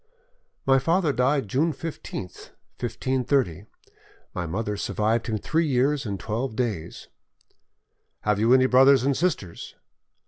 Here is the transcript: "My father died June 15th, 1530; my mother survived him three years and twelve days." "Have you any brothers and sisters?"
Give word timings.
"My 0.65 0.79
father 0.79 1.13
died 1.13 1.47
June 1.47 1.73
15th, 1.73 2.53
1530; 2.79 3.67
my 4.33 4.47
mother 4.47 4.75
survived 4.75 5.27
him 5.27 5.37
three 5.37 5.67
years 5.67 6.07
and 6.07 6.19
twelve 6.19 6.55
days." 6.55 7.07
"Have 8.21 8.39
you 8.39 8.51
any 8.51 8.65
brothers 8.65 9.03
and 9.03 9.15
sisters?" 9.15 9.75